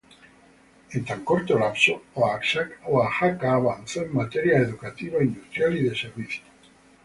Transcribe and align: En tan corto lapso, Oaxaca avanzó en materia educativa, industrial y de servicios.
En 0.95 1.05
tan 1.05 1.23
corto 1.23 1.59
lapso, 1.59 2.01
Oaxaca 2.15 3.53
avanzó 3.53 4.01
en 4.01 4.15
materia 4.15 4.57
educativa, 4.57 5.21
industrial 5.23 5.77
y 5.77 5.83
de 5.83 5.95
servicios. 5.95 6.43